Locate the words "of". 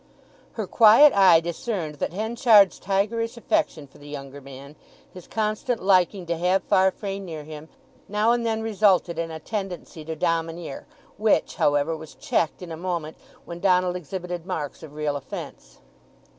14.81-14.95